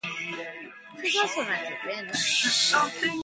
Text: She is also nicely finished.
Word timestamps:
She 1.03 1.09
is 1.09 1.15
also 1.21 1.43
nicely 1.43 1.77
finished. 1.85 2.75